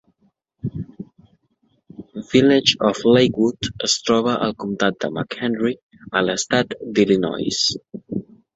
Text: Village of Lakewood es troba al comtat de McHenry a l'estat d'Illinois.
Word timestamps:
Village 2.31 2.75
of 2.87 2.97
Lakewood 3.17 3.61
es 3.89 3.97
troba 4.09 4.33
al 4.47 4.57
comtat 4.65 4.99
de 5.05 5.13
McHenry 5.19 5.77
a 6.21 6.27
l'estat 6.27 6.77
d'Illinois. 6.97 7.65